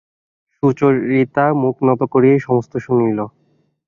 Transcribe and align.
সুচরিতা 0.55 1.45
মুখ 1.61 1.75
নত 1.87 2.01
করিয়াই 2.13 2.39
সমস্ত 2.39 2.73
শুনিল। 2.77 3.19